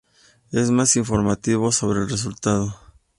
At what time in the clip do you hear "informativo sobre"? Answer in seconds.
0.95-1.99